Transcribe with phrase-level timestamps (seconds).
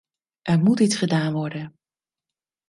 [0.43, 1.75] Er moet iets gedaan worden.